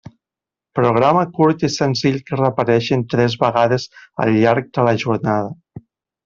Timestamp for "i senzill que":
1.67-2.39